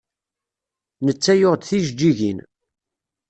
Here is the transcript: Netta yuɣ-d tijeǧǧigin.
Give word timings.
Netta 1.05 1.33
yuɣ-d 1.39 1.63
tijeǧǧigin. 1.67 2.39